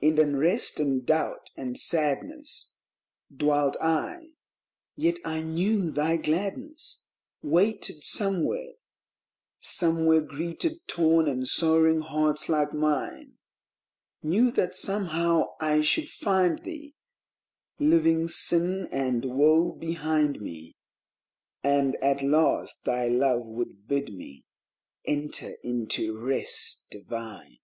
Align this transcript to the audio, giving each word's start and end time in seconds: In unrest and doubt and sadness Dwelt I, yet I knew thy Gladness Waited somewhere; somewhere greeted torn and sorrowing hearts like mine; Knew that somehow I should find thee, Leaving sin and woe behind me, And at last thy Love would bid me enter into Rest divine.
In 0.00 0.20
unrest 0.20 0.78
and 0.78 1.04
doubt 1.04 1.50
and 1.56 1.76
sadness 1.76 2.74
Dwelt 3.36 3.76
I, 3.80 4.28
yet 4.94 5.16
I 5.24 5.42
knew 5.42 5.90
thy 5.90 6.16
Gladness 6.16 7.02
Waited 7.42 8.04
somewhere; 8.04 8.74
somewhere 9.58 10.20
greeted 10.20 10.86
torn 10.86 11.26
and 11.26 11.48
sorrowing 11.48 12.02
hearts 12.02 12.48
like 12.48 12.72
mine; 12.72 13.38
Knew 14.22 14.52
that 14.52 14.76
somehow 14.76 15.46
I 15.60 15.80
should 15.80 16.08
find 16.08 16.60
thee, 16.60 16.94
Leaving 17.80 18.28
sin 18.28 18.88
and 18.92 19.24
woe 19.24 19.72
behind 19.72 20.40
me, 20.40 20.76
And 21.64 21.96
at 21.96 22.22
last 22.22 22.84
thy 22.84 23.08
Love 23.08 23.44
would 23.48 23.88
bid 23.88 24.14
me 24.14 24.44
enter 25.04 25.50
into 25.64 26.16
Rest 26.16 26.84
divine. 26.92 27.56